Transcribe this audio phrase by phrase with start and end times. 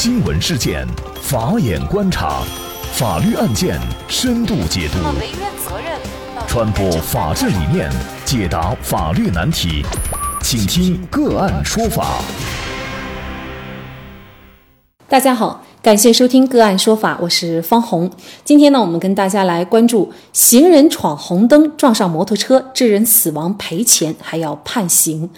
[0.00, 0.86] 新闻事件，
[1.20, 2.44] 法眼观察，
[2.92, 3.76] 法律案件
[4.06, 4.98] 深度解读，
[6.46, 7.90] 传播法治理念，
[8.24, 9.84] 解答法律难题，
[10.40, 12.22] 请听个案说法。
[15.08, 18.08] 大家好，感谢收听个案说法，我是方红。
[18.44, 25.28] 今天呢，我们跟大家来关注行人闯红灯撞上摩托车致人死亡赔钱还要判刑。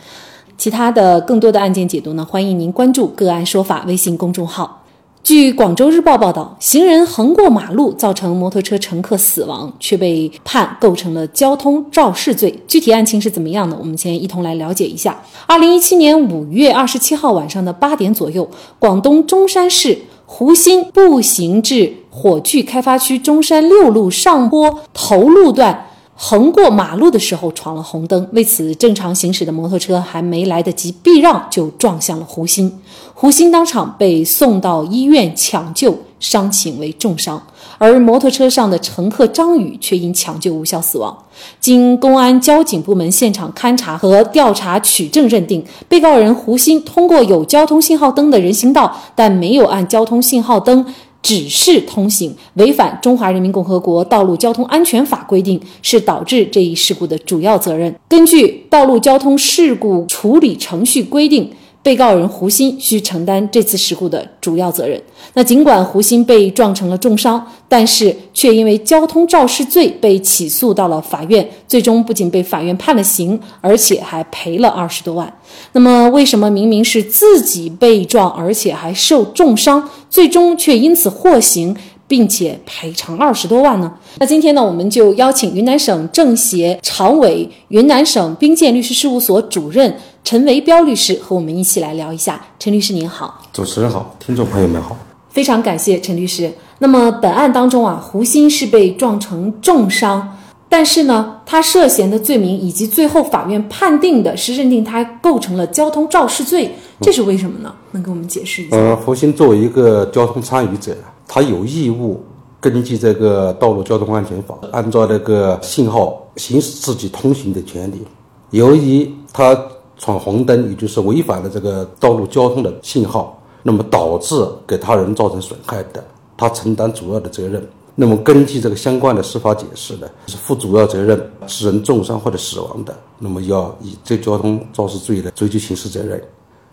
[0.61, 4.83] 其他的更多的案件解读呢，欢迎您关注“个案说法”微信公众号。
[5.23, 12.62] 据广州日报报道，行人横过马路造成摩托车乘客死亡，却被判构成了交通肇事罪。
[12.69, 13.74] 具体案情是怎么样的？
[13.74, 15.19] 我们先一同来了解一下。
[15.46, 18.47] 二零一七年五月二十七号晚上的八点左右，
[18.78, 25.86] 广东中山市湖心步行至火炬开发区中山六路上坡头路段。
[26.23, 32.70] 横过马路的时候闯了红灯，为此正常行驶的摩托车还没来得及避让，就撞向了胡鑫。
[33.15, 37.42] 胡鑫当场被送到医院抢救，伤情为重伤。
[37.78, 41.17] 而摩托车上的乘客张宇却因抢救无效死亡。
[41.59, 50.84] 经公安交警部门现场勘查和调查取证认定，被告人胡鑫通过有交通信号灯的人行道，但没有按交通信号灯。
[51.22, 57.94] 指示通行违反《中华人民共和国道路交通安全法》规定，是导致这一事故的主要责任。
[58.08, 61.44] 根据《道路交通事故处理程序规定》。
[61.83, 65.00] 被告人胡鑫需承担这次事故的主要责任。
[65.34, 75.33] 那尽管胡鑫被撞成了重伤，但是却因为交通肇事罪被起诉到了法院，最终不仅被法院判了刑，而且还赔了二十多万。
[75.72, 81.77] 那么，为什么明明是自己被撞，而且还受重伤，最终却因此获刑？
[82.11, 83.92] 并且赔偿二十多万呢？
[84.19, 92.44] 那今天呢，我们就邀请云南省政协常委、云南省兵谏律师事务所主任陈维彪律师和我们一起来聊一下。
[92.58, 94.97] 陈律师您好，主持人好，听众朋友们好，
[95.28, 96.53] 非常感谢陈律师。
[96.81, 100.36] 那么本案当中啊，胡鑫是被撞成重伤，
[100.69, 107.72] 但是呢，他涉嫌的罪名以及最后法院判定的是认定他构成了交通肇事罪，这是为什么呢？
[107.92, 108.77] 能给我们解释一下？
[108.77, 110.97] 呃，胡鑫作为一个交通参与者。
[111.32, 112.20] 他有义务
[112.60, 118.04] 根据这个《道路交通安全法》，按照那个信号行使自己通行的权利。
[118.50, 119.56] 由于他
[119.96, 126.04] 闯红灯，也就是违反了这个道路交通的信号，那么导致给他人造成损害的，
[126.36, 127.64] 他承担主要的责任。
[127.94, 136.20] 那么根据这个相关的司法解释呢，是负主要责任，使人重伤或者死亡的，那么要以这交通肇事罪的追究刑事责任。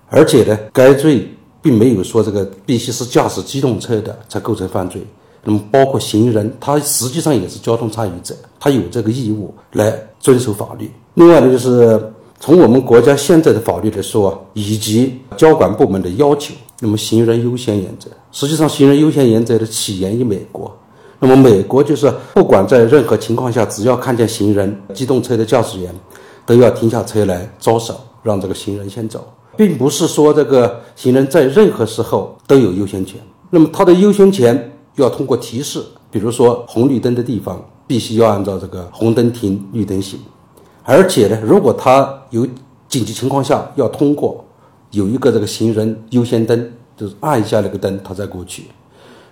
[0.09, 1.29] 而且呢，该罪。
[1.68, 5.06] 并没有说这个必须是驾驶机动车的才构成犯罪，
[5.44, 10.90] 那么包括行人，他实际上也是交通参与者，他有这个义务来遵守法律。
[11.16, 12.02] 另外呢，就是
[12.40, 20.74] 从我们国家现在的法律来说，以及交管部门的要求，那么行人优先原则，实际上行人优先原则的起源于美国。
[21.20, 25.94] 那么美国就是不管在任何情况下，只要看见行人、机动车的驾驶员，
[26.46, 29.28] 都要停下车来招手，让这个行人先走。
[29.57, 33.19] 并不是说这个行人在任何时候都有优先权，
[33.50, 40.19] 那么他的优先权要通过提示，比如说红绿灯的地方必须要按照这个红灯停，绿灯行，
[40.84, 42.45] 而且呢，如果他有
[42.88, 44.45] 紧急情况下要通过，
[44.91, 48.66] 有一个这个行人优先灯，就是按一下那个灯，他再过去。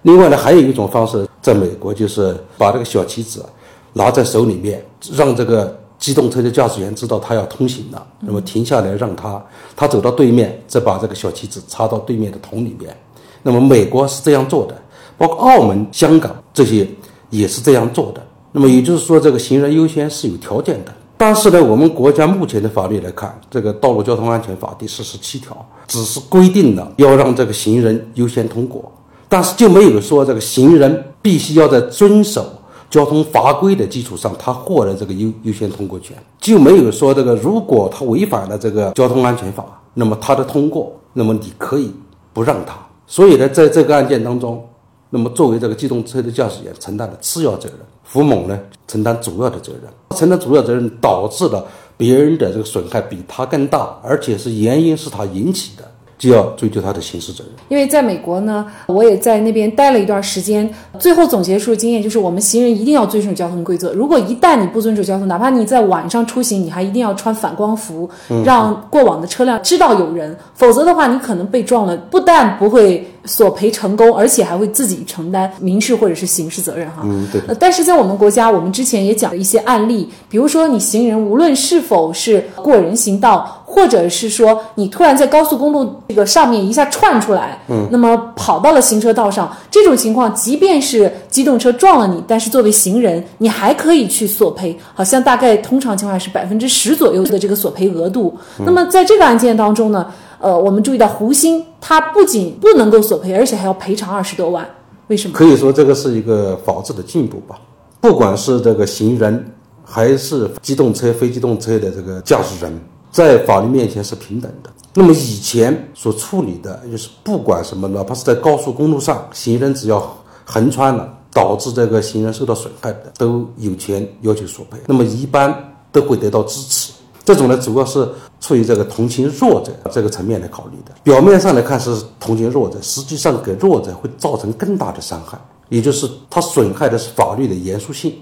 [0.01, 3.45] 另外呢，还有一种方式，在美国就是把这个小旗子
[3.93, 5.79] 拿在手里面，让这个。
[6.05, 9.43] 机动车的驾驶员知道他要通行了，那么停下来让他，
[9.75, 12.95] 他走到对面，再把这个小旗子插到对面的桶里面。
[13.41, 14.79] 那么美国是这样做的，
[15.17, 16.87] 包括澳门、香港这些
[17.31, 18.21] 也是这样做的。
[18.51, 20.93] 那么也就是说，这个行人优先是有条件的。
[21.17, 28.91] 但是呢，我们国家目前的法律来看，这个《道路交通安全法》第四十七条只是规定了要让这个行人优先通过，
[29.27, 32.45] 但是就没有说这个行人必须要在遵守。
[32.89, 41.91] 交通法规的基础上，他获得这个优优先通过权，就没有说这个如果他违反了这个交通安全法，那么他的通过，那么你可以
[42.33, 42.75] 不让他。
[43.07, 44.67] 所以呢，在这个案件当中，
[45.09, 49.83] 那么作为这个机动车的驾驶员承担了次要责任，胡某呢承担主要的责任，
[50.17, 51.65] 承担主要责任导致了
[51.97, 55.91] 别人的这个损害比他更大，而且是原因是他引起的。
[56.17, 57.53] 就要追究他的刑事责任。
[57.67, 60.69] 因为在美国呢，我也在那边待了一段时间，
[60.99, 63.93] 最后总结出的经验就是，我们行人一定要遵守交通规则。
[63.93, 68.09] 如果一旦你不遵守交通，哪怕你在晚上出行，你还一定要穿反光服，
[68.45, 77.01] 让过往的车辆知道有人，否则的话，你可能被撞了，不但不会索赔成功，而且还会自己承担民事或者是刑事责任哈。
[77.03, 77.41] 嗯，对。
[77.59, 83.63] 但是在我们国家，我们之前也讲了一些案例，比如说你行人无论是否是过人行道。
[83.75, 98.33] 或者是说你突然在高速公路这个上面一下窜出来，嗯，那么跑到了行车道上，这种情况，即便是机动车撞了你，但是作为行人，你还可以去索赔，好像大概通常情况下是百分之十左右的这个索赔额度。
[98.59, 100.07] 那么在这个案件当中呢，
[100.39, 104.65] 呃，我们注意到胡鑫他不仅不能够索赔，而且还要赔偿二十多万，
[105.07, 105.33] 为什么？
[105.33, 107.59] 可以说这个是一个法治的进步吧。
[107.99, 109.45] 不管是这个行人，
[109.83, 112.79] 还是机动车、非机动车的这个驾驶人，
[113.15, 114.69] 在法律面前是平等的。
[114.93, 120.13] 那么以前所处理的，就是不管什么，哪怕是在高速公路上，行人只要
[120.43, 124.77] 横穿了，导致这个行人受到损害的，都有权要求索赔。
[124.85, 126.91] 那么一般都会得到支持。
[127.23, 128.05] 这种呢，主要是
[128.41, 130.91] 出于这个同情弱者这个层面来考虑的。
[131.01, 135.39] 表面上来看是同情弱者，实际上给弱者会造成更大的伤害。
[135.69, 138.13] 也就是它损害的是法律的严肃性。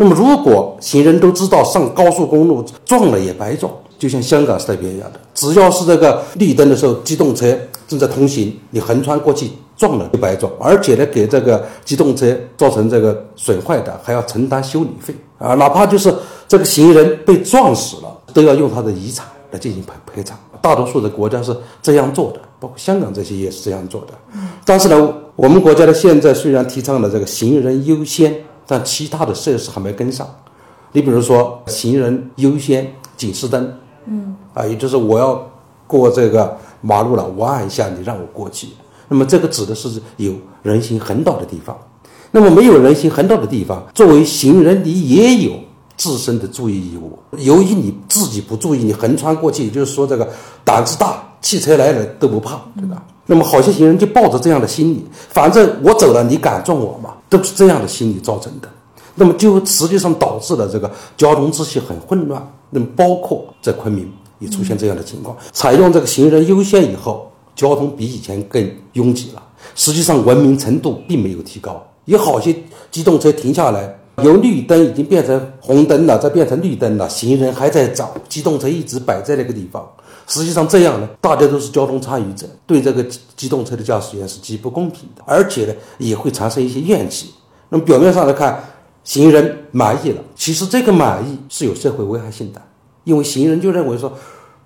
[0.00, 7.58] 那么，如果行人都知道上高速公路撞了也白撞，就像香港是那边一样的，只要是这个绿灯的时候，机动车
[7.88, 16.14] 正在通行，你横穿过去撞了就白撞，而且呢，给这个机动车造成这个损坏的还要承担修理费啊，哪怕就是
[16.46, 20.38] 这个行人被撞死了，都要用他的遗产来进行赔赔偿。
[20.62, 24.14] 大多数的国家是这样做的，包括香港这些也是这样做的。
[24.64, 25.12] 但是呢。
[25.38, 28.34] 我们国家的现在虽然提倡了这个行人优先，
[28.68, 30.28] 但其他的设施还没跟上。
[30.92, 32.86] 你比如说，行人优先
[33.16, 33.72] 警示灯，
[34.06, 35.50] 嗯，啊，也就是我要
[35.86, 38.68] 过这个马路了，我按一下，你让我过去。
[39.08, 41.76] 那么这个指的是有人行横道的地方。
[42.30, 45.52] 那么没有人行横道的地方，作为行人，你也有
[45.96, 47.18] 自身的注意义务。
[47.38, 50.28] 由于你自己不注意，你横穿过去，也就是说这个
[50.62, 53.02] 胆子大，汽车来了都不怕，对吧？
[53.26, 57.14] 那么，好些行人就抱着这样的心理，反正我走了，你敢撞我吗？
[57.28, 58.68] 都是这样的心理造成的。
[59.14, 62.40] 那么，就实际上导致了这个交通秩序很混乱。
[62.70, 64.08] 那么，包括在昆明
[64.38, 65.36] 也出现这样的情况。
[65.52, 69.42] 采用这个行人优先以后，交通比以前更拥挤了。
[69.74, 71.84] 实际上，文明程度并没有提高。
[72.04, 72.54] 有好些
[72.90, 79.84] 机动车停下来，由绿灯已经变成红灯了，再变成绿灯了，行人还在走，机动车一直摆在那个地方。
[80.28, 83.02] 实际上这样呢，大家都是交通参与者，对这个
[83.34, 87.32] 机动车的驾驶员是极不公平的，而且呢也会产生一些怨气。
[87.70, 88.62] 那么表面上来看，
[89.02, 92.60] 行人满意了，其实这个满意是有社会危害性的，
[93.04, 94.12] 因为行人就认为说，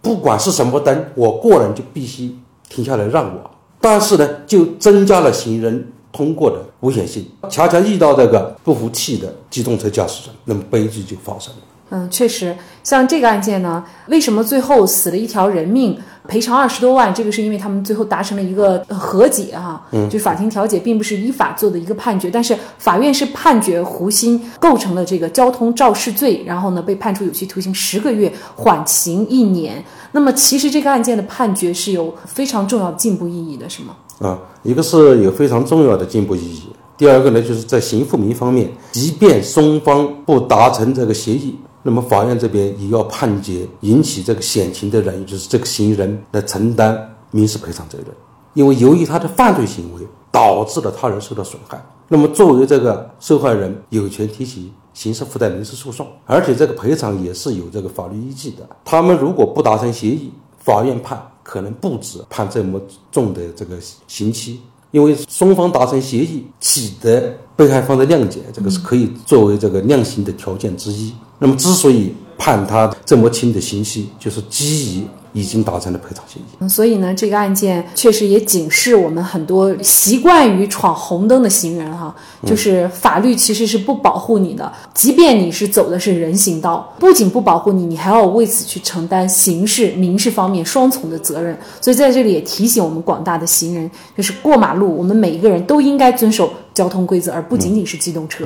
[0.01, 2.37] 不管是什么灯，我过人就必须
[2.69, 3.51] 停下来让我，
[3.81, 11.61] 但是呢就增加了行人通过的危险性，恰恰遇到这个不服气的机动车驾驶人，那么悲剧就发生了。
[11.95, 15.95] 嗯，确实，像这个案件呢，为什么最后死了一条人命，
[16.27, 17.13] 赔偿二十多万？
[17.13, 29.85] 这个是因为他们最后达成了一个和解哈，嗯，就法庭调解，并不是依法做的一个判决，但是法院是判决胡鑫构成了这个交通肇事罪，然后呢被判处有期徒刑十个月，缓刑一年。
[30.13, 33.95] 那么其实这个案件的判决是有非常重要的进步意义的，是吗？
[34.21, 36.63] 啊，一个是有非常重要的进步意义，
[36.97, 41.59] 第二个呢就是在刑复民方面，即便双方不达成这个协议。
[41.83, 48.07] 那么法院这边也要判决引起这个险情的人，也就是这个嫌疑人来承担民事赔偿责任，
[48.55, 58.69] 因为由于他的犯罪行为导致了他人受到损害，那么作为这个受害人有权提起刑事附带民事诉讼，而且这个赔偿也是有这个法律依据的。
[58.85, 62.81] 他们如果不达成协议，法院判可能不止判这么
[63.11, 63.77] 重的这个
[64.07, 64.61] 刑期，
[64.93, 71.13] 因为双方达成协议，取得被害方的谅解，这个是可以作为这个量刑的条件之一。
[71.43, 76.69] 那么，之所以判他这么轻的刑期，就是基于已经达成了赔偿协议。
[76.69, 82.15] 所以呢，这个案件确实也警示我们很多习惯于闯红灯的行人哈，
[82.47, 91.59] 就是法律其实是不保护你的，即便你是走的是人行道，不仅不保护你，你还要为此去承担刑事、民事方面双重的责任。
[91.81, 98.45] 所以在这里也提醒我们广大的行人，就是过马路，我们每一个人都应该遵守交通规则，而不仅仅是机动车。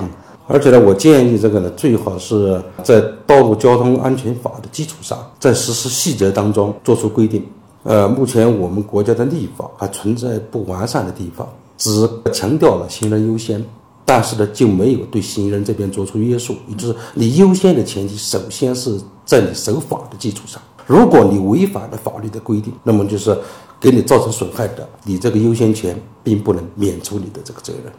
[0.48, 7.44] 而且呢，我建议这个呢，最好是在《道路交通安全法》的基础上，在实施细则当中做出规定。
[7.82, 13.64] 呃，目前我们国家的立法还存在不完善的地方，只强调了行人优先，
[14.04, 16.54] 但是呢，就没有对行人这边做出约束。
[16.68, 20.60] 也就是你优先的前提，首先是在你守法的基础上。
[20.86, 23.36] 如果你违反了法律的规定，那么就是
[23.80, 27.92] 给你造成损害的，你这个优先权并不能免除你的这个责任。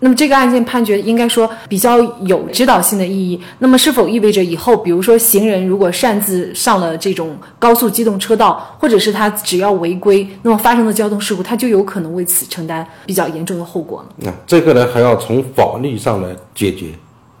[0.00, 3.40] 那么这个案件判决应该说比较有指导性的意义。
[3.58, 14.14] 那么是否意味着以后，比如说行人如果擅自上了这种高速机动车道，或者是他只要违规，那么发生的交通事故，他就有可能为此承担比较严重的后果呢？
[14.18, 16.86] 那这个呢，还要从法律上来解决，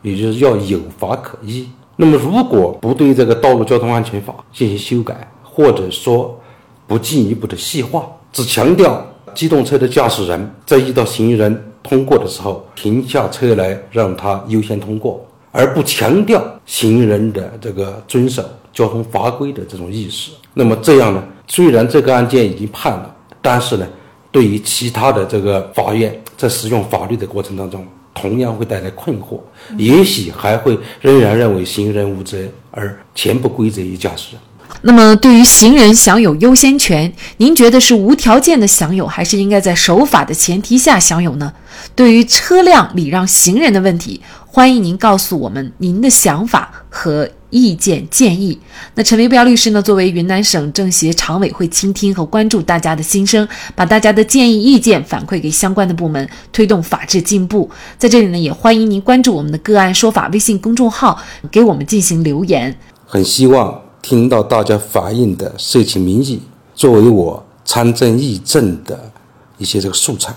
[0.02, 1.68] 也就是要有法可依。
[1.94, 6.40] 那么如果不对这个《道路交通安全法》进行修改，或者说
[6.86, 20.30] 不进一步的细化，只强调机动车的驾驶人在遇到行人通过的时候停下车来让他优先通过，而不强调行人的这个遵守交通法规的这种意识。
[20.54, 21.22] 那么这样呢？
[21.46, 23.86] 虽然这个案件已经判了，但是呢，
[24.30, 29.40] 对于其他的这个法院在使用法律的过程当中，同样会带来困惑，
[29.76, 32.38] 也许还会仍然认为行人无责，
[32.70, 34.42] 而全部归责于驾驶人。
[34.82, 41.52] 那么，对于行人享有优先权，您觉得是无条件的享有，还是应该在守法的前提下享有呢？
[41.94, 48.58] 对于车辆礼让行人的问题，欢迎您告诉我们您的想法和意见建议。
[48.94, 57.68] 那陈维彪律师呢，作为云南省政协常委会，倾听和关注大家的心声，把大家的建议意见反馈给相关的部门，推动法治进步。
[57.98, 62.78] 在这里呢，也欢迎您关注我们的个案说法微信公众号，给我们进行留言。
[63.04, 63.89] 很希望。
[64.02, 66.40] 听到大家反映的社情民意，
[66.74, 69.10] 作为我参政议政的
[69.58, 70.34] 一些这个素材，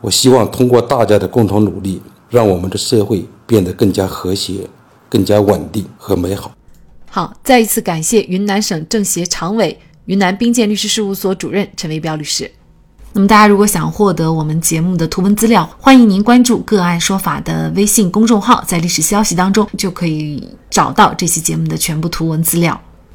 [0.00, 4.68] 我希望通过大家的共同努力，让我们的社会变得更加和谐、
[5.08, 6.52] 更加稳定和美好。
[7.10, 12.50] 好，再一次感谢云南省政协常委、云南兵谏律师事务所主任陈维彪律师。
[13.12, 22.80] 那么，大家如果想获得我们节目的图文资料，欢迎您关注“个案说法”的微信公众号，在历史消息当中就可以找到这期节目的全部图文资料。